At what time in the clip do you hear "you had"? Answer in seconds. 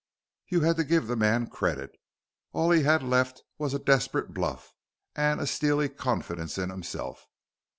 0.47-0.77